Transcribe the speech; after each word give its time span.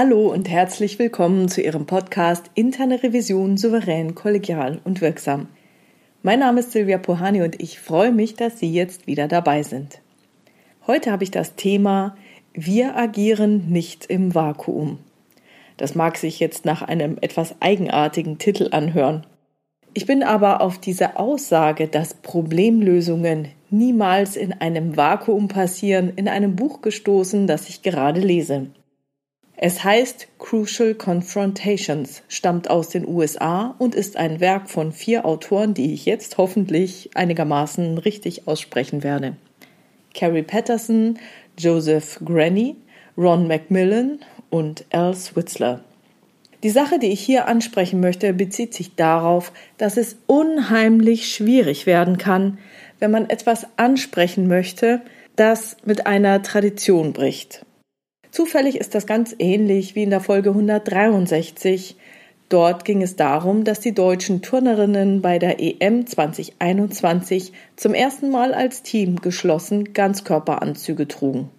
Hallo 0.00 0.32
und 0.32 0.48
herzlich 0.48 1.00
willkommen 1.00 1.48
zu 1.48 1.60
Ihrem 1.60 1.84
Podcast 1.84 2.52
Interne 2.54 3.02
Revision 3.02 3.56
souverän, 3.56 4.14
kollegial 4.14 4.80
und 4.84 5.00
wirksam. 5.00 5.48
Mein 6.22 6.38
Name 6.38 6.60
ist 6.60 6.70
Silvia 6.70 6.98
Pohani 6.98 7.42
und 7.42 7.60
ich 7.60 7.80
freue 7.80 8.12
mich, 8.12 8.34
dass 8.34 8.60
Sie 8.60 8.72
jetzt 8.72 9.08
wieder 9.08 9.26
dabei 9.26 9.64
sind. 9.64 10.00
Heute 10.86 11.10
habe 11.10 11.24
ich 11.24 11.32
das 11.32 11.56
Thema 11.56 12.16
Wir 12.52 12.96
agieren 12.96 13.70
nicht 13.70 14.06
im 14.06 14.36
Vakuum. 14.36 15.00
Das 15.78 15.96
mag 15.96 16.16
sich 16.16 16.38
jetzt 16.38 16.64
nach 16.64 16.82
einem 16.82 17.18
etwas 17.20 17.56
eigenartigen 17.58 18.38
Titel 18.38 18.68
anhören. 18.70 19.26
Ich 19.94 20.06
bin 20.06 20.22
aber 20.22 20.60
auf 20.60 20.78
diese 20.78 21.18
Aussage, 21.18 21.88
dass 21.88 22.14
Problemlösungen 22.14 23.48
niemals 23.68 24.36
in 24.36 24.52
einem 24.52 24.96
Vakuum 24.96 25.48
passieren, 25.48 26.12
in 26.14 26.28
einem 26.28 26.54
Buch 26.54 26.82
gestoßen, 26.82 27.48
das 27.48 27.68
ich 27.68 27.82
gerade 27.82 28.20
lese. 28.20 28.68
Es 29.60 29.82
heißt 29.82 30.28
Crucial 30.38 30.94
Confrontations, 30.94 32.22
stammt 32.28 32.70
aus 32.70 32.90
den 32.90 33.08
USA 33.08 33.74
und 33.78 33.96
ist 33.96 34.16
ein 34.16 34.38
Werk 34.38 34.70
von 34.70 34.92
vier 34.92 35.26
Autoren, 35.26 35.74
die 35.74 35.92
ich 35.92 36.06
jetzt 36.06 36.38
hoffentlich 36.38 37.10
einigermaßen 37.14 37.98
richtig 37.98 38.46
aussprechen 38.46 39.02
werde. 39.02 39.36
Carrie 40.14 40.44
Patterson, 40.44 41.18
Joseph 41.58 42.20
Granny, 42.24 42.76
Ron 43.16 43.48
Macmillan 43.48 44.20
und 44.48 44.84
Al 44.92 45.16
Switzler. 45.16 45.82
Die 46.62 46.70
Sache, 46.70 47.00
die 47.00 47.08
ich 47.08 47.20
hier 47.20 47.48
ansprechen 47.48 47.98
möchte, 47.98 48.32
bezieht 48.34 48.74
sich 48.74 48.94
darauf, 48.94 49.50
dass 49.76 49.96
es 49.96 50.18
unheimlich 50.28 51.34
schwierig 51.34 51.84
werden 51.84 52.16
kann, 52.16 52.58
wenn 53.00 53.10
man 53.10 53.28
etwas 53.28 53.66
ansprechen 53.76 54.46
möchte, 54.46 55.00
das 55.34 55.76
mit 55.84 56.06
einer 56.06 56.42
Tradition 56.42 57.12
bricht. 57.12 57.64
Zufällig 58.38 58.76
ist 58.78 58.94
das 58.94 59.08
ganz 59.08 59.34
ähnlich 59.40 59.96
wie 59.96 60.04
in 60.04 60.10
der 60.10 60.20
Folge 60.20 60.50
163. 60.50 61.96
Dort 62.48 62.84
ging 62.84 63.02
es 63.02 63.16
darum, 63.16 63.64
dass 63.64 63.80
die 63.80 63.92
deutschen 63.92 64.42
Turnerinnen 64.42 65.22
bei 65.22 65.40
der 65.40 65.58
EM 65.58 66.06
2021 66.06 67.52
zum 67.74 67.94
ersten 67.94 68.30
Mal 68.30 68.54
als 68.54 68.84
Team 68.84 69.16
geschlossen 69.16 69.92
Ganzkörperanzüge 69.92 71.08
trugen. 71.08 71.50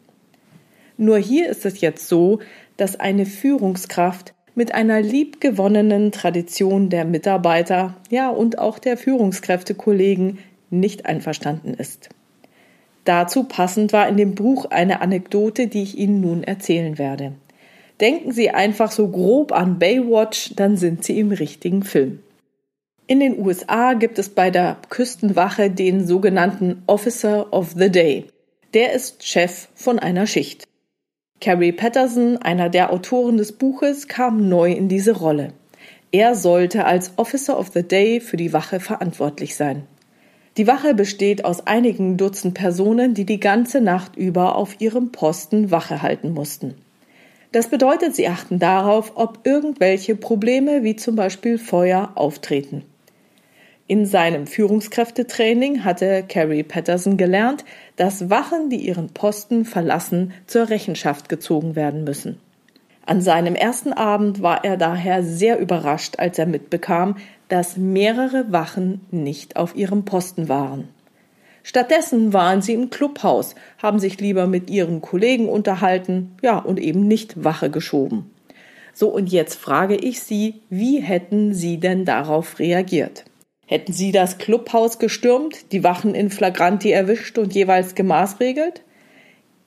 Nur 0.96 1.18
hier 1.18 1.50
ist 1.50 1.66
es 1.66 1.82
jetzt 1.82 2.08
so, 2.08 2.40
dass 2.78 2.98
eine 2.98 3.26
Führungskraft 3.26 4.34
mit 4.56 4.74
einer 4.74 5.02
liebgewonnenen 5.02 6.14
Tradition 6.14 6.90
der 6.90 7.04
Mitarbeiter, 7.04 7.98
ja 8.10 8.30
und 8.30 8.58
auch 8.58 8.80
der 8.80 8.96
Führungskräftekollegen 8.96 10.40
nicht 10.70 11.08
einverstanden 11.08 11.74
ist. 11.74 12.08
Dazu 13.10 13.46
passend 13.46 13.92
war 13.92 14.08
in 14.08 14.18
dem 14.18 14.36
Buch 14.36 14.66
eine 14.70 15.02
Anekdote, 15.02 15.66
die 15.66 15.82
ich 15.82 15.98
Ihnen 15.98 16.22
nun 16.22 16.44
erzählen 16.44 17.00
werde. 17.00 17.34
Denken 18.00 18.32
Sie 18.34 18.52
einfach 18.52 18.92
so 18.92 19.08
grob 19.08 19.52
an 19.52 19.80
Baywatch, 19.80 20.54
dann 20.56 20.78
sind 20.78 21.04
Sie 21.04 21.20
im 21.20 21.32
richtigen 21.32 21.82
Film. 21.82 22.20
In 23.08 23.20
den 23.20 23.40
USA 23.40 23.94
gibt 23.94 24.20
es 24.20 24.30
bei 24.30 24.52
der 24.52 24.78
Küstenwache 24.90 25.72
den 25.72 26.06
sogenannten 26.06 26.84
Officer 26.86 27.52
of 27.52 27.72
the 27.76 27.90
Day. 27.90 28.26
Der 28.76 28.94
ist 28.94 29.26
Chef 29.26 29.70
von 29.74 29.98
einer 29.98 30.28
Schicht. 30.28 30.68
Carrie 31.42 31.72
Patterson, 31.72 32.38
einer 32.38 32.70
der 32.70 32.94
Autoren 32.94 33.38
des 33.38 33.54
Buches, 33.54 34.08
kam 34.08 34.50
neu 34.50 34.72
in 34.72 34.88
diese 34.88 35.18
Rolle. 35.18 35.54
Er 36.12 36.36
sollte 36.36 36.86
als 36.86 37.14
Officer 37.16 37.58
of 37.58 37.72
the 37.74 37.82
Day 37.82 38.20
für 38.20 38.38
die 38.38 38.54
Wache 38.54 38.80
verantwortlich 38.80 39.56
sein. 39.56 39.88
Die 40.58 40.68
Wache 40.68 40.94
besteht 40.94 41.46
aus 41.46 41.66
einigen 41.68 42.18
Dutzend 42.18 42.54
Personen, 42.54 43.14
die 43.14 43.26
die 43.26 43.40
ganze 43.40 43.82
Nacht 43.82 44.16
über 44.16 44.56
auf 44.56 44.82
ihrem 44.82 45.12
Posten 45.12 45.72
Wache 45.72 46.02
halten 46.02 46.34
mussten. 46.34 46.76
Das 47.52 47.68
bedeutet, 47.68 48.16
sie 48.16 48.28
achten 48.28 48.60
darauf, 48.60 49.14
ob 49.16 49.40
irgendwelche 49.44 50.16
Probleme 50.16 50.84
wie 50.84 50.96
zum 50.96 51.16
Beispiel 51.16 51.58
Feuer 51.58 52.12
auftreten. 52.16 52.84
In 53.88 54.06
seinem 54.06 54.46
Führungskräftetraining 54.46 55.84
hatte 55.84 56.24
Carrie 56.28 56.62
Patterson 56.62 57.18
gelernt, 57.18 57.66
dass 57.96 58.30
Wachen, 58.30 58.70
die 58.70 58.86
ihren 58.88 59.10
Posten 59.10 59.66
verlassen, 59.66 60.32
zur 60.46 60.70
Rechenschaft 60.70 61.28
gezogen 61.28 61.76
werden 61.76 62.04
müssen. 62.04 62.40
An 63.08 63.22
seinem 63.22 63.56
ersten 63.56 63.92
Abend 63.92 64.44
war 64.44 64.64
er 64.64 64.78
daher 64.78 65.24
sehr 65.24 65.58
überrascht, 65.58 66.20
als 66.20 66.38
er 66.38 66.46
mitbekam, 66.46 67.16
dass 67.50 67.78
mehrere 67.78 68.52
Wachen 68.52 69.02
nicht 69.12 69.58
auf 69.58 69.76
ihrem 69.76 70.06
Posten 70.06 70.48
waren. 70.48 70.88
Stattdessen 71.64 72.32
waren 72.34 72.62
sie 72.62 72.74
im 72.74 72.90
Clubhaus, 72.90 73.54
haben 73.78 74.00
sich 74.00 74.20
lieber 74.20 74.48
mit 74.48 74.70
ihren 74.70 75.02
Kollegen 75.02 75.50
unterhalten, 75.50 76.38
ja, 76.42 76.58
und 76.58 76.80
eben 76.80 77.08
nicht 77.08 77.44
Wache 77.44 77.70
geschoben. 77.70 78.32
So, 78.94 79.10
und 79.10 79.32
jetzt 79.32 79.56
frage 79.56 79.96
ich 79.96 80.22
Sie, 80.22 80.62
wie 80.70 81.00
hätten 81.00 81.54
Sie 81.54 81.80
denn 81.80 82.06
darauf 82.06 82.60
reagiert? 82.60 83.26
Hätten 83.66 83.94
Sie 83.94 84.12
das 84.12 84.40
Clubhaus 84.40 84.98
gestürmt, 85.00 85.72
die 85.72 85.84
Wachen 85.84 86.16
in 86.16 86.30
Flagranti 86.30 86.92
erwischt 86.92 87.38
und 87.38 87.54
jeweils 87.54 87.94
gemaßregelt? 87.94 88.82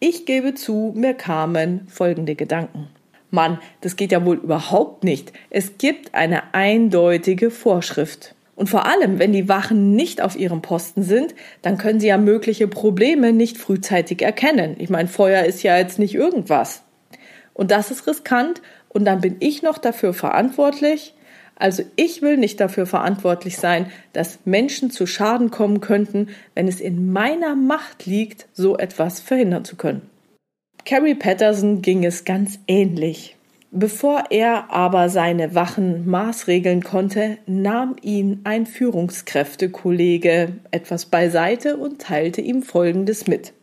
Ich 0.00 0.26
gebe 0.26 0.54
zu, 0.54 0.92
mir 0.96 1.14
kamen 1.14 1.86
folgende 1.88 2.34
Gedanken. 2.34 2.88
Mann, 3.32 3.58
das 3.80 3.96
geht 3.96 4.12
ja 4.12 4.24
wohl 4.24 4.36
überhaupt 4.36 5.04
nicht. 5.04 5.32
Es 5.48 5.78
gibt 5.78 6.14
eine 6.14 6.54
eindeutige 6.54 7.50
Vorschrift. 7.50 8.34
Und 8.54 8.68
vor 8.68 8.84
allem, 8.86 9.18
wenn 9.18 9.32
die 9.32 9.48
Wachen 9.48 9.96
nicht 9.96 10.20
auf 10.20 10.36
ihrem 10.36 10.60
Posten 10.60 11.02
sind, 11.02 11.34
dann 11.62 11.78
können 11.78 11.98
sie 11.98 12.08
ja 12.08 12.18
mögliche 12.18 12.68
Probleme 12.68 13.32
nicht 13.32 13.56
frühzeitig 13.56 14.20
erkennen. 14.20 14.76
Ich 14.78 14.90
meine, 14.90 15.08
Feuer 15.08 15.44
ist 15.44 15.62
ja 15.62 15.78
jetzt 15.78 15.98
nicht 15.98 16.14
irgendwas. 16.14 16.82
Und 17.54 17.70
das 17.70 17.90
ist 17.90 18.06
riskant 18.06 18.60
und 18.90 19.06
dann 19.06 19.22
bin 19.22 19.36
ich 19.40 19.62
noch 19.62 19.78
dafür 19.78 20.12
verantwortlich. 20.12 21.14
Also 21.56 21.84
ich 21.96 22.20
will 22.20 22.36
nicht 22.36 22.60
dafür 22.60 22.84
verantwortlich 22.84 23.56
sein, 23.56 23.90
dass 24.12 24.40
Menschen 24.44 24.90
zu 24.90 25.06
Schaden 25.06 25.50
kommen 25.50 25.80
könnten, 25.80 26.28
wenn 26.54 26.68
es 26.68 26.80
in 26.80 27.12
meiner 27.12 27.54
Macht 27.54 28.04
liegt, 28.04 28.46
so 28.52 28.76
etwas 28.76 29.20
verhindern 29.20 29.64
zu 29.64 29.76
können. 29.76 30.11
Carrie 30.84 31.14
Patterson 31.14 31.80
ging 31.80 32.04
es 32.04 32.24
ganz 32.24 32.58
ähnlich. 32.66 33.36
Bevor 33.70 34.24
er 34.30 34.70
aber 34.70 35.08
seine 35.08 35.54
Wachen 35.54 36.06
maßregeln 36.06 36.82
konnte, 36.82 37.38
nahm 37.46 37.96
ihn 38.02 38.40
ein 38.44 38.66
Führungskräftekollege 38.66 40.52
etwas 40.70 41.06
beiseite 41.06 41.78
und 41.78 42.02
teilte 42.02 42.42
ihm 42.42 42.62
Folgendes 42.62 43.28
mit. 43.28 43.54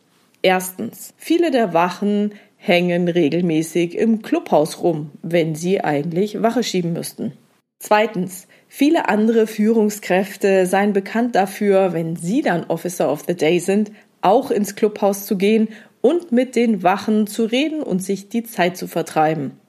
Erstens, 0.41 1.13
viele 1.17 1.51
der 1.51 1.73
Wachen 1.73 2.33
hängen 2.57 3.07
regelmäßig 3.07 3.95
im 3.95 4.21
Clubhaus 4.21 4.81
rum, 4.81 5.11
wenn 5.21 5.53
sie 5.53 5.81
eigentlich 5.81 6.41
Wache 6.41 6.63
schieben 6.63 6.93
müssten. 6.93 7.33
Zweitens, 7.79 8.47
viele 8.67 9.09
andere 9.09 9.45
Führungskräfte 9.45 10.65
seien 10.65 10.93
bekannt 10.93 11.35
dafür, 11.35 11.93
wenn 11.93 12.15
sie 12.15 12.41
dann 12.41 12.65
Officer 12.65 13.11
of 13.11 13.25
the 13.27 13.35
Day 13.35 13.59
sind, 13.59 13.91
auch 14.21 14.51
ins 14.51 14.75
Clubhaus 14.75 15.25
zu 15.25 15.37
gehen 15.37 15.69
und 16.01 16.31
mit 16.31 16.55
den 16.55 16.83
Wachen 16.83 17.27
zu 17.27 17.45
reden 17.45 17.81
und 17.81 18.03
sich 18.03 18.29
die 18.29 18.43
Zeit 18.43 18.77
zu 18.77 18.87
vertreiben. 18.87 19.59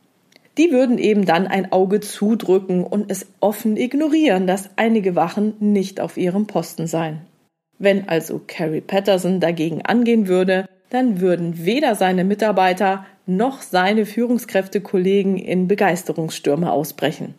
Die 0.58 0.72
würden 0.72 0.98
eben 0.98 1.24
dann 1.24 1.46
ein 1.46 1.72
Auge 1.72 2.00
zudrücken 2.00 2.84
und 2.84 3.10
es 3.10 3.26
offen 3.40 3.76
ignorieren, 3.76 4.46
dass 4.46 4.70
einige 4.76 5.14
Wachen 5.14 5.54
nicht 5.60 6.00
auf 6.00 6.16
ihrem 6.16 6.46
Posten 6.46 6.86
seien. 6.86 7.22
Wenn 7.78 8.08
also 8.08 8.40
Carrie 8.46 8.82
Patterson 8.82 9.40
dagegen 9.40 9.82
angehen 9.82 10.28
würde, 10.28 10.68
dann 10.90 11.20
würden 11.20 11.64
weder 11.64 11.94
seine 11.94 12.24
Mitarbeiter 12.24 13.06
noch 13.26 13.62
seine 13.62 14.04
Führungskräftekollegen 14.04 15.38
in 15.38 15.68
Begeisterungsstürme 15.68 16.70
ausbrechen. 16.70 17.34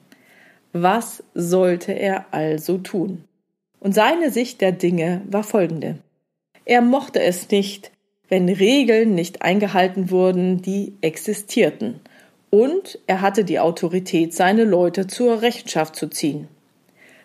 Was 0.74 1.24
sollte 1.36 1.92
er 1.92 2.26
also 2.32 2.78
tun? 2.78 3.26
Und 3.80 3.94
seine 3.94 4.32
Sicht 4.32 4.62
der 4.62 4.72
Dinge 4.72 5.22
war 5.30 5.44
folgende. 5.44 5.98
Er 6.66 6.82
mochte 6.82 7.22
es 7.22 7.50
nicht, 7.50 7.92
wenn 8.32 8.48
Regeln 8.48 9.14
nicht 9.14 9.42
eingehalten 9.42 10.10
wurden, 10.10 10.62
die 10.62 10.94
existierten. 11.02 12.00
Und 12.50 12.98
er 13.06 13.20
hatte 13.20 13.44
die 13.44 13.60
Autorität, 13.60 14.34
seine 14.34 14.64
Leute 14.64 15.06
zur 15.06 15.42
Rechenschaft 15.42 15.98
zu 15.98 16.08
ziehen. 16.08 16.48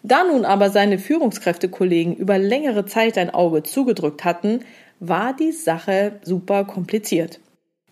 Da 0.02 0.24
nun 0.24 0.44
aber 0.44 0.70
seine 0.70 0.98
Führungskräftekollegen 0.98 2.16
über 2.16 2.38
längere 2.38 2.86
Zeit 2.86 3.18
ein 3.18 3.30
Auge 3.30 3.62
zugedrückt 3.62 4.24
hatten, 4.24 4.60
war 4.98 5.32
die 5.32 5.52
Sache 5.52 6.18
super 6.22 6.64
kompliziert. 6.64 7.38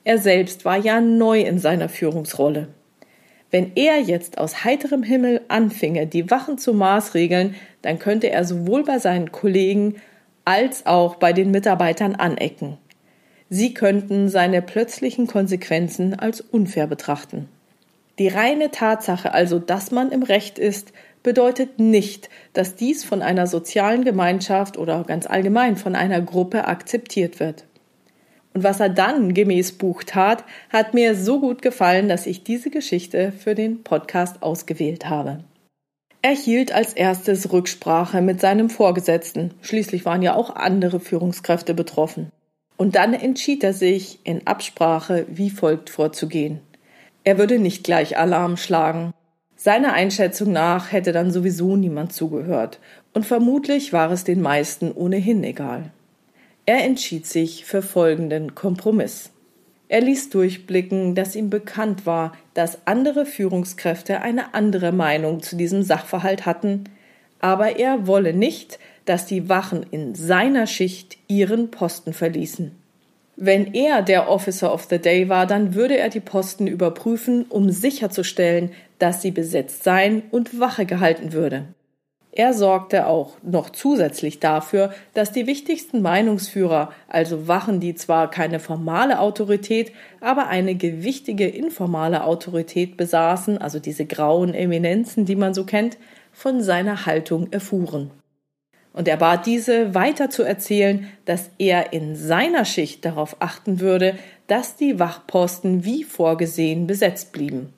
Er 0.03 0.19
selbst 0.19 0.65
war 0.65 0.77
ja 0.77 1.01
neu 1.01 1.41
in 1.41 1.61
seiner 1.61 1.89
Führungsrolle. 1.89 2.67
Wenn 3.53 3.77
er 3.77 4.01
jetzt 4.01 4.39
aus 4.39 4.65
heiterem 4.65 5.05
Himmel 5.05 5.41
anfinge, 5.47 6.09
die 6.09 6.33
Wachen 6.33 6.59
zu 6.59 6.75
maßregeln, 6.75 7.55
dann 7.83 8.01
könnte 8.01 8.31
er 8.31 8.45
sowohl 8.45 8.83
bei 8.83 8.99
seinen 8.99 9.31
Kollegen 9.31 9.97
als 10.45 10.85
auch 10.85 11.15
bei 11.15 11.33
den 11.33 11.53
Mitarbeitern 11.53 12.17
anecken. 12.17 12.79
Sie 13.57 13.73
könnten 13.73 14.29
seine 14.29 14.63
plötzlichen 14.63 15.29
Konsequenzen 15.29 16.19
als 16.19 16.41
unfair 16.41 16.89
betrachten. 16.89 17.49
Die 18.19 18.27
reine 18.27 18.73
Tatsache 18.73 19.33
also, 19.33 19.61
dass 19.61 19.93
man 19.93 20.11
im 20.11 20.25
Recht 20.25 20.59
ist, 20.59 20.93
bedeutet 21.23 21.79
nicht, 21.79 22.31
dass 22.53 22.75
dies 22.75 23.05
von 23.05 23.23
einer 23.23 23.47
sozialen 23.47 24.03
Gemeinschaft 24.03 24.77
oder 24.77 25.05
ganz 25.05 25.29
allgemein 25.29 25.77
von 25.77 25.95
einer 25.95 26.21
Gruppe 26.21 26.67
akzeptiert 26.67 27.39
wird. 27.39 27.63
Und 28.55 28.65
was 28.65 28.81
er 28.81 28.89
dann 28.89 29.35
gemäß 29.35 29.71
Buch 29.71 30.03
tat, 30.03 30.43
hat 30.71 30.93
mir 30.93 31.15
so 31.15 31.39
gut 31.39 31.63
gefallen, 31.63 32.09
dass 32.09 32.27
ich 32.27 32.43
diese 32.43 32.71
Geschichte 32.71 33.31
für 33.31 33.55
den 33.55 33.85
Podcast 33.85 34.43
ausgewählt 34.43 35.09
habe. 35.09 35.45
Er 36.23 36.35
hielt 36.35 36.73
als 36.73 36.93
erstes 36.93 37.53
Rücksprache 37.53 38.21
mit 38.21 38.41
seinem 38.41 38.69
Vorgesetzten. 38.69 39.55
Schließlich 39.63 40.05
waren 40.05 40.23
ja 40.23 40.35
auch 40.35 40.57
andere 40.57 40.99
Führungskräfte 40.99 41.75
betroffen. 41.75 42.33
Und 42.77 42.97
dann 42.97 43.15
entschied 43.15 43.63
er 43.63 43.73
sich, 43.73 44.19
in 44.25 44.47
Absprache 44.47 45.27
wie 45.29 45.51
folgt 45.51 45.91
vorzugehen. 45.91 46.61
Er 47.23 47.39
würde 47.39 47.59
nicht 47.59 47.85
gleich 47.85 48.19
Alarm 48.19 48.57
schlagen. 48.57 49.13
Seiner 49.57 49.93
Einschätzung 49.93 50.53
nach 50.53 50.93
hätte 50.93 51.13
dann 51.13 51.31
sowieso 51.31 51.77
niemand 51.77 52.13
zugehört, 52.13 52.81
und 53.15 53.25
vermutlich 53.25 53.93
war 53.93 54.11
es 54.11 54.25
den 54.25 54.43
meisten 54.43 54.93
ohnehin 54.93 55.43
egal. 55.45 55.93
Er 56.67 56.85
entschied 56.85 57.27
sich 57.27 57.65
für 57.65 57.81
folgenden 57.81 58.55
Kompromiss. 58.55 59.31
Er 59.89 60.01
ließ 60.01 60.31
durchblicken, 60.31 61.15
dass 61.15 61.37
ihm 61.37 61.51
bekannt 61.51 62.07
war, 62.07 62.33
dass 62.55 62.87
andere 62.87 63.27
Führungskräfte 63.27 64.23
eine 64.23 64.55
andere 64.55 64.91
Meinung 64.93 65.43
zu 65.43 65.57
diesem 65.57 65.83
Sachverhalt 65.83 66.47
hatten, 66.47 66.85
aber 67.39 67.79
er 67.79 68.07
wolle 68.07 68.33
nicht, 68.33 68.79
dass 69.05 69.27
die 69.27 69.49
Wachen 69.49 69.85
in 69.91 70.15
seiner 70.15 70.67
Schicht 70.67 71.19
ihren 71.29 71.71
Posten 71.71 72.13
verließen. 72.13 72.73
Wenn 73.37 73.75
er 73.75 74.03
der 74.03 74.29
Officer 74.29 74.73
of 74.73 74.85
the 74.85 74.99
Day 74.99 75.29
war, 75.29 75.47
dann 75.47 75.75
würde 75.75 75.99
er 75.99 76.09
die 76.09 76.21
Posten 76.21 76.67
überprüfen, 76.67 77.47
um 77.49 77.71
sicherzustellen, 77.71 78.71
dass 78.99 79.23
sie 79.23 79.33
besetzt 79.33 79.83
seien 79.83 80.23
und 80.31 80.61
Wache 80.61 80.87
gehalten 80.87 81.33
würde. 81.33 81.67
Er 82.37 82.53
sorgte 82.53 83.07
auch 83.07 83.37
noch 83.43 83.71
zusätzlich 83.71 84.41
dafür, 84.41 84.93
dass 85.15 85.31
die 85.31 85.47
wichtigsten 85.47 86.03
Meinungsführer, 86.03 86.93
also 87.07 87.47
Wachen, 87.47 87.79
die 87.79 87.95
zwar 87.95 88.29
keine 88.29 88.59
formale 88.59 89.21
Autorität, 89.21 89.93
aber 90.21 90.49
eine 90.49 90.75
gewichtige 90.75 91.47
informale 91.47 92.25
Autorität 92.25 92.97
besaßen, 92.97 93.59
also 93.59 93.79
diese 93.79 94.05
grauen 94.05 94.53
Eminenzen, 94.53 95.27
die 95.27 95.37
man 95.37 95.55
so 95.55 95.65
kennt, 95.65 95.97
von 96.33 96.61
seiner 96.61 97.07
Haltung 97.07 97.53
erfuhren. 97.53 98.11
Und 98.95 99.09
er 99.09 99.17
bat 99.17 99.45
diese 99.45 99.95
weiter 99.95 100.31
zu 100.31 100.45
erzählen, 100.45 101.11
dass 101.25 101.51
er 101.59 101.93
in 101.93 102.15
seiner 102.15 102.65
Schicht 102.65 103.05
darauf 103.05 103.37
achten 103.41 103.81
würde, 103.81 104.17
dass 104.47 104.77
die 104.77 104.99
Wachposten 104.99 105.85
wie 105.85 106.05
vorgesehen 106.05 106.87
besetzt 106.87 107.33
blieben. 107.33 107.75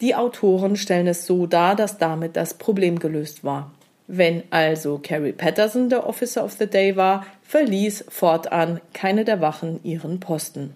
Die 0.00 0.14
Autoren 0.14 0.76
stellen 0.76 1.06
es 1.06 1.26
so 1.26 1.46
dar, 1.46 1.76
dass 1.76 1.98
damit 1.98 2.36
das 2.36 2.54
Problem 2.54 2.98
gelöst 2.98 3.44
war. 3.44 3.72
Wenn 4.08 4.42
also 4.50 5.00
Carrie 5.02 5.32
Patterson 5.32 5.90
der 5.90 6.06
Officer 6.06 6.44
of 6.44 6.52
the 6.52 6.66
Day 6.66 6.96
war, 6.96 7.26
verließ 7.42 8.06
fortan 8.08 8.80
keine 8.94 9.24
der 9.24 9.40
Wachen 9.40 9.80
ihren 9.84 10.20
Posten. 10.20 10.74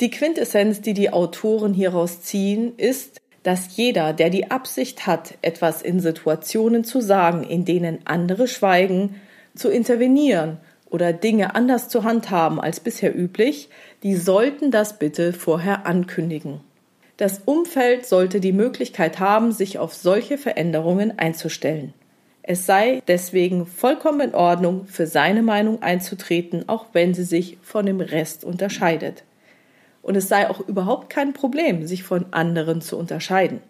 Die 0.00 0.10
Quintessenz, 0.10 0.82
die 0.82 0.92
die 0.92 1.12
Autoren 1.12 1.72
hieraus 1.72 2.22
ziehen, 2.22 2.74
ist, 2.76 3.20
dass 3.46 3.76
jeder, 3.76 4.12
der 4.12 4.28
die 4.28 4.50
Absicht 4.50 5.06
hat, 5.06 5.34
etwas 5.40 5.80
in 5.80 6.00
Situationen 6.00 6.82
zu 6.82 7.00
sagen, 7.00 7.44
in 7.44 7.64
denen 7.64 8.00
andere 8.04 8.48
schweigen, 8.48 9.20
zu 9.54 9.68
intervenieren 9.68 10.56
oder 10.90 11.12
Dinge 11.12 11.54
anders 11.54 11.88
zu 11.88 12.02
handhaben 12.02 12.60
als 12.60 12.80
bisher 12.80 13.16
üblich, 13.16 13.68
die 14.02 14.16
sollten 14.16 14.72
das 14.72 14.98
bitte 14.98 15.32
vorher 15.32 15.86
ankündigen. 15.86 16.58
Das 17.18 17.42
Umfeld 17.44 18.04
sollte 18.04 18.40
die 18.40 18.52
Möglichkeit 18.52 19.20
haben, 19.20 19.52
sich 19.52 19.78
auf 19.78 19.94
solche 19.94 20.38
Veränderungen 20.38 21.16
einzustellen. 21.16 21.94
Es 22.42 22.66
sei 22.66 23.00
deswegen 23.06 23.64
vollkommen 23.64 24.22
in 24.22 24.34
Ordnung, 24.34 24.86
für 24.86 25.06
seine 25.06 25.42
Meinung 25.42 25.82
einzutreten, 25.82 26.68
auch 26.68 26.86
wenn 26.94 27.14
sie 27.14 27.22
sich 27.22 27.58
von 27.62 27.86
dem 27.86 28.00
Rest 28.00 28.44
unterscheidet. 28.44 29.22
Und 30.06 30.16
es 30.16 30.28
sei 30.28 30.48
auch 30.48 30.60
überhaupt 30.60 31.10
kein 31.10 31.32
Problem, 31.32 31.86
sich 31.86 32.02
von 32.02 32.26
anderen 32.30 32.80
zu 32.80 32.96
unterscheiden. 32.96 33.60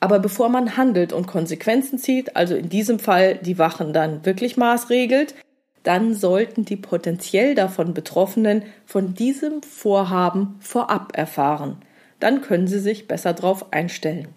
Aber 0.00 0.18
bevor 0.18 0.48
man 0.48 0.76
handelt 0.76 1.12
und 1.12 1.26
Konsequenzen 1.26 1.98
zieht, 1.98 2.36
also 2.36 2.54
in 2.54 2.68
diesem 2.68 2.98
Fall 2.98 3.36
die 3.36 3.58
Wachen 3.58 3.92
dann 3.92 4.24
wirklich 4.24 4.56
maßregelt, 4.56 5.34
dann 5.82 6.14
sollten 6.14 6.64
die 6.64 6.76
potenziell 6.76 7.54
davon 7.54 7.94
Betroffenen 7.94 8.62
von 8.84 9.14
diesem 9.14 9.62
Vorhaben 9.62 10.56
vorab 10.60 11.16
erfahren 11.16 11.78
dann 12.20 12.42
können 12.42 12.66
Sie 12.66 12.80
sich 12.80 13.08
besser 13.08 13.32
darauf 13.32 13.72
einstellen. 13.72 14.28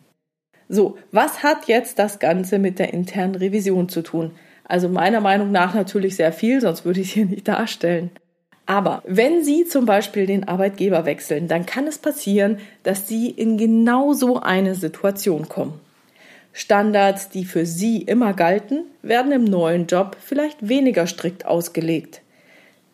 So, 0.68 0.98
was 1.12 1.44
hat 1.44 1.68
jetzt 1.68 1.98
das 1.98 2.20
Ganze 2.20 2.60
mit 2.60 2.80
der 2.80 2.94
internen 2.94 3.36
Revision 3.36 3.90
zu 3.90 4.02
tun? 4.02 4.32
Also 4.64 4.88
meiner 4.88 5.22
Meinung 5.22 5.52
nach 5.52 5.74
natürlich 5.74 6.16
sehr 6.16 6.32
viel, 6.32 6.62
sonst 6.62 6.86
würde 6.86 7.00
ich 7.00 7.08
es 7.08 7.14
hier 7.14 7.26
nicht 7.26 7.48
darstellen. 7.48 8.12
Aber 8.70 9.02
wenn 9.08 9.44
Sie 9.44 9.66
zum 9.66 9.88
Beispiel 9.88 10.28
den 10.28 10.48
Arbeitgeber 10.48 11.06
wechseln, 11.06 11.48
dann 11.48 11.66
kann 11.66 11.88
es 11.88 11.98
passieren, 11.98 12.60
dass 12.84 13.08
Sie 13.08 13.32
in 13.32 13.58
genau 13.58 14.14
so 14.14 14.40
eine 14.40 14.76
Situation 14.76 15.50
kommen. 15.50 15.80
Standards, 16.54 17.30
die 17.30 17.46
für 17.46 17.66
Sie 17.66 18.04
immer 18.04 18.34
galten, 18.34 18.84
werden 19.02 19.32
im 19.32 19.44
neuen 19.44 19.88
Job 19.88 20.18
vielleicht 20.20 20.68
weniger 20.70 21.08
strikt 21.08 21.48
ausgelegt 21.48 22.22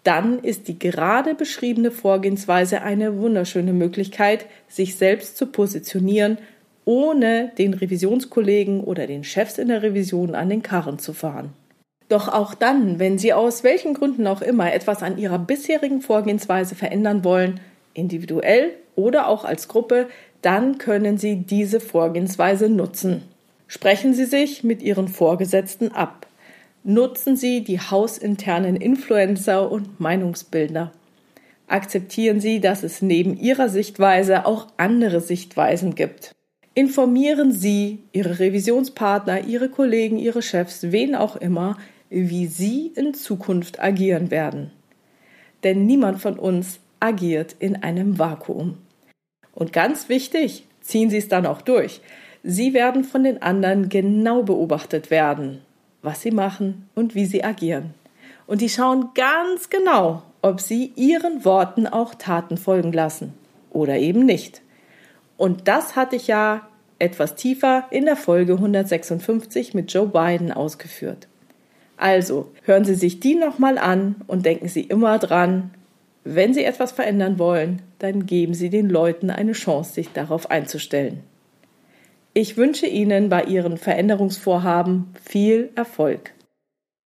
dann 0.06 0.40
ist 0.40 0.68
die 0.68 0.78
gerade 0.78 1.34
beschriebene 1.34 1.90
Vorgehensweise 1.90 2.84
eine 2.84 3.18
wunderschöne 3.18 3.74
Möglichkeit, 3.74 4.46
sich 4.68 4.98
selbst 4.98 5.36
zu 5.36 5.48
positionieren, 5.48 6.38
ohne 6.86 7.52
den 7.58 7.74
Revisionskollegen 7.74 8.82
oder 8.82 9.08
den 9.08 9.24
Chefs 9.24 9.58
in 9.58 9.70
der 9.70 9.82
Revision 9.82 10.36
an 10.36 10.50
den 10.50 10.62
Karren 10.62 11.00
zu 11.00 11.14
fahren. 11.14 11.54
Doch 12.10 12.28
auch 12.28 12.54
dann, 12.54 13.00
wenn 13.00 13.18
Sie 13.18 13.34
aus 13.34 13.64
welchen 13.64 13.94
Gründen 13.94 14.28
auch 14.28 14.42
immer 14.42 14.74
etwas 14.74 15.02
an 15.02 15.18
Ihrer 15.18 15.40
bisherigen 15.40 16.02
Vorgehensweise 16.02 16.76
verändern 16.76 17.24
wollen, 17.24 17.60
individuell 17.94 18.72
oder 18.96 19.28
auch 19.28 19.44
als 19.46 19.68
Gruppe, 19.68 20.08
dann 20.42 20.78
können 20.78 21.18
Sie 21.18 21.38
diese 21.38 21.80
Vorgehensweise 21.80 22.70
nutzen. 22.70 23.24
Sprechen 23.68 24.14
Sie 24.14 24.26
sich 24.26 24.64
mit 24.64 24.84
Ihren 24.84 25.08
Vorgesetzten 25.08 25.92
ab 25.92 26.28
nutzen 26.86 27.36
Sie 27.36 27.64
die 27.64 27.80
hausinternen 27.80 28.76
Influencer 28.76 29.72
und 29.72 30.00
Meinungsbilder. 30.00 30.92
Akzeptieren 31.68 32.40
Sie, 32.40 32.62
dass 32.62 32.84
es 32.84 33.02
neben 33.02 33.36
Ihrer 33.38 33.70
Sichtweise 33.70 34.46
auch 34.46 34.68
andere 34.78 35.20
Sichtweisen 35.20 35.96
gibt. 35.96 36.32
Informieren 36.76 37.52
Sie 37.52 38.04
Ihre 38.12 38.38
Revisionspartner, 38.38 39.46
Ihre 39.46 39.70
Kollegen, 39.70 40.20
Ihre 40.20 40.44
Chefs, 40.44 40.92
wen 40.92 41.16
auch 41.16 41.36
immer, 41.36 41.78
wie 42.10 42.48
Sie 42.48 42.92
in 42.96 43.14
Zukunft 43.14 43.80
agieren 43.80 44.32
werden. 44.32 44.72
Denn 45.64 45.86
niemand 45.86 46.22
von 46.22 46.38
uns 46.38 46.80
agiert 47.00 47.56
in 47.60 47.76
einem 47.84 48.20
Vakuum. 48.20 48.78
Und 49.54 49.74
ganz 49.74 50.10
wichtig, 50.10 50.66
ziehen 50.82 51.10
Sie 51.10 51.18
es 51.18 51.28
dann 51.28 51.46
auch 51.46 51.62
durch. 51.62 52.02
Sie 52.44 52.74
werden 52.74 53.04
von 53.04 53.24
den 53.24 53.42
anderen 53.42 53.90
genau 53.90 54.44
beobachtet 54.44 55.10
werden 55.10 55.62
was 56.06 56.22
sie 56.22 56.32
machen 56.32 56.88
und 56.96 57.16
wie 57.16 57.26
sie 57.26 57.44
agieren. 57.44 57.94
Und 58.48 58.62
die 58.62 58.70
schauen 58.70 59.10
ganz 59.16 59.70
genau, 59.70 60.22
ob 60.42 60.62
sie 60.62 60.94
ihren 60.96 61.44
Worten 61.44 61.88
auch 61.88 62.14
Taten 62.14 62.58
folgen 62.58 62.94
lassen 62.94 63.34
oder 63.72 63.98
eben 63.98 64.26
nicht. 64.26 64.62
Und 65.36 65.68
das 65.68 65.96
hatte 65.96 66.16
ich 66.16 66.28
ja 66.28 66.68
etwas 67.00 67.36
tiefer 67.36 67.86
in 67.90 68.06
der 68.06 68.16
Folge 68.16 68.54
156 68.54 69.74
mit 69.74 69.92
Joe 69.92 70.08
Biden 70.08 70.54
ausgeführt. 70.54 71.28
Also 71.98 72.52
hören 72.64 72.86
Sie 72.86 72.96
sich 72.96 73.20
die 73.20 73.36
nochmal 73.36 73.78
an 73.78 74.16
und 74.28 74.46
denken 74.46 74.68
Sie 74.68 74.82
immer 74.82 75.18
dran, 75.20 75.72
wenn 76.24 76.54
Sie 76.54 76.64
etwas 76.64 76.92
verändern 76.92 77.38
wollen, 77.40 77.82
dann 78.00 78.26
geben 78.26 78.54
Sie 78.54 78.70
den 78.70 78.90
Leuten 78.90 79.30
eine 79.30 79.54
Chance, 79.54 79.94
sich 79.94 80.12
darauf 80.12 80.50
einzustellen. 80.50 81.22
Ich 82.34 82.58
wünsche 82.58 82.88
Ihnen 82.88 83.30
bei 83.30 83.44
Ihren 83.44 83.78
Veränderungsvorhaben 83.78 85.14
viel 85.24 85.70
Erfolg. 85.76 86.34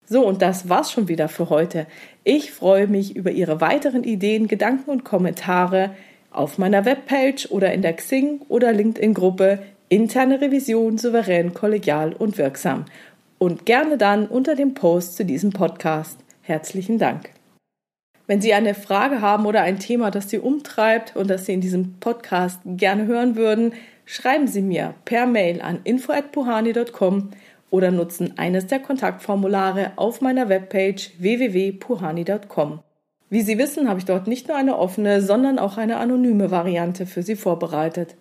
So, 0.06 0.24
und 0.24 0.42
das 0.42 0.70
war's 0.70 0.92
schon 0.92 1.08
wieder 1.08 1.30
für 1.30 1.50
heute. 1.50 1.88
Ich 2.24 2.52
freue 2.52 2.88
mich 2.88 3.16
über 3.16 3.32
Ihre 3.32 3.60
weiteren 3.60 4.04
Ideen, 4.04 4.48
Gedanken 4.48 4.92
und 4.92 5.04
Kommentare 5.04 5.96
auf 6.30 6.58
meiner 6.58 6.86
Webpage 6.86 7.50
oder 7.50 7.74
in 7.74 7.82
der 7.82 7.94
Xing 7.94 8.42
oder 8.50 8.72
LinkedIn-Gruppe 8.72 9.60
Interne 9.88 10.42
Revision 10.42 10.98
souverän, 10.98 11.54
kollegial 11.54 12.14
und 12.14 12.38
wirksam. 12.38 12.86
Und 13.38 13.66
gerne 13.66 13.98
dann 13.98 14.28
unter 14.28 14.56
dem 14.56 14.74
Post 14.74 15.18
zu 15.18 15.26
diesem 15.26 15.52
Podcast. 15.52 16.20
Herzlichen 16.42 17.00
Dank. 17.00 17.30
Wenn 18.28 18.42
Sie 18.42 18.54
eine 18.54 18.74
Frage 18.74 19.22
haben 19.22 19.46
oder 19.46 19.62
ein 19.62 19.80
Thema, 19.80 20.10
das 20.10 20.30
Sie 20.30 20.40
umtreibt 20.40 21.16
und 21.16 21.30
das 21.30 21.46
Sie 21.46 21.54
in 21.54 21.62
diesem 21.62 22.00
Podcast 22.00 22.60
gerne 22.66 23.06
hören 23.06 23.36
würden, 23.36 23.74
schreiben 24.06 24.48
Sie 24.48 24.62
mir 24.62 24.96
per 25.06 25.28
Mail 25.28 25.62
an 25.62 25.80
info@puhani.com 25.84 27.32
oder 27.70 27.92
nutzen 27.92 28.38
eines 28.38 28.68
der 28.68 28.80
Kontaktformulare 28.80 29.94
auf 29.98 30.22
meiner 30.22 30.50
Webpage 30.50 31.12
www.puhani.com. 31.20 32.80
Wie 33.30 33.42
Sie 33.42 33.58
wissen, 33.58 33.90
habe 33.90 34.00
ich 34.00 34.06
dort 34.06 34.28
nicht 34.28 34.48
nur 34.48 34.58
eine 34.58 34.78
offene, 34.78 35.22
sondern 35.22 35.60
auch 35.60 35.78
eine 35.78 35.98
anonyme 35.98 36.52
Variante 36.52 37.06
für 37.06 37.22
Sie 37.22 37.36
vorbereitet. 37.36 38.16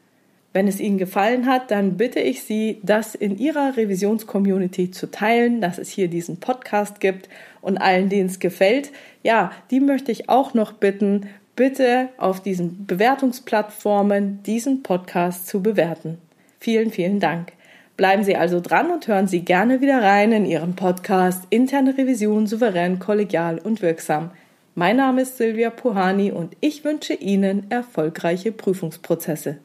Wenn 0.55 0.69
es 0.69 0.79
Ihnen 0.79 0.99
gefallen 0.99 1.47
hat, 1.47 1.73
dann 1.73 1.97
bitte 1.97 2.21
ich 2.21 2.45
Sie, 2.45 2.79
das 2.85 3.17
in 3.17 3.37
Ihrer 3.39 3.77
Revisionscommunity 3.77 4.93
zu 4.93 5.11
teilen, 5.11 5.61
dass 5.61 5.79
es 5.79 5.91
hier 5.91 6.07
diesen 6.07 6.39
Podcast 6.39 7.01
gibt 7.01 7.29
und 7.61 7.77
allen, 7.77 8.09
denen 8.09 8.29
es 8.29 8.39
gefällt, 8.39 8.93
ja, 9.25 9.51
die 9.73 9.81
möchte 9.81 10.13
ich 10.13 10.29
auch 10.29 10.55
noch 10.55 10.71
bitten, 10.75 11.27
bitte 11.57 12.09
auf 12.19 12.41
diesen 12.41 12.87
Bewertungsplattformen 12.87 14.45
diesen 14.45 14.85
Podcast 14.85 15.49
zu 15.49 15.61
bewerten. 15.61 16.19
Vielen, 16.61 16.93
vielen 16.93 17.19
Dank. 17.19 17.51
Bleiben 17.97 18.23
Sie 18.23 18.37
also 18.37 18.61
dran 18.61 18.93
und 18.93 19.09
hören 19.09 19.27
Sie 19.27 19.41
gerne 19.41 19.81
wieder 19.81 20.01
rein 20.03 20.31
in 20.31 20.47
Ihren 20.47 20.77
Podcast 20.77 21.49
Interne 21.51 21.99
Revision 21.99 22.47
souverän, 22.47 23.01
kollegial 23.01 23.59
und 23.59 23.83
wirksam. 23.83 24.31
Mein 24.77 24.99
Name 24.99 25.23
ist 25.23 25.37
Silvia 25.37 25.71
Puhani 25.71 26.31
und 26.31 26.57
ich 26.61 26.85
wünsche 26.85 27.15
Ihnen 27.15 27.69
erfolgreiche 27.73 28.53
Prüfungsprozesse. 28.53 29.59